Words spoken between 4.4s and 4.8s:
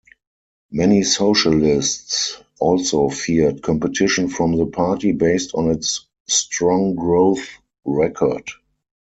the